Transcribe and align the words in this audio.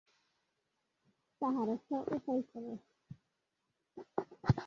তাহার 1.41 1.67
একটা 1.69 1.97
উপায় 2.15 2.41
কর। 2.51 2.65